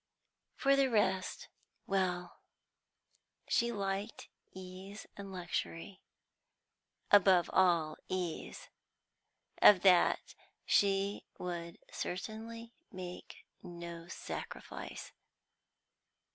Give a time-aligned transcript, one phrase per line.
[0.55, 1.47] For the rest
[1.85, 2.39] well,
[3.47, 6.01] she liked ease and luxury;
[7.11, 8.69] above all, ease.
[9.61, 10.33] Of that
[10.65, 15.11] she would certainly make no sacrifice.